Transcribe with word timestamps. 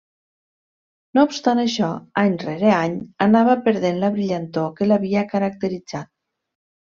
No 1.17 1.25
obstant 1.27 1.59
això, 1.63 1.89
any 2.23 2.37
rere 2.45 2.71
any, 2.77 2.95
anava 3.29 3.55
perdent 3.67 3.99
la 4.05 4.09
brillantor 4.19 4.73
que 4.81 4.89
l'havia 4.89 5.23
caracteritzat. 5.35 6.11